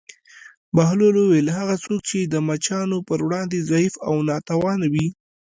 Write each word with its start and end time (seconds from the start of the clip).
بهلول 0.75 1.15
وویل: 1.17 1.47
هغه 1.59 1.75
څوک 1.83 1.99
چې 2.09 2.19
د 2.23 2.35
مچانو 2.47 2.97
پر 3.07 3.19
وړاندې 3.25 3.65
ضعیف 3.69 3.93
او 4.07 4.15
ناتوانه 4.29 4.87
وي. 4.93 5.07